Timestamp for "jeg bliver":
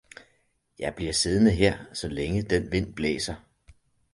0.79-1.13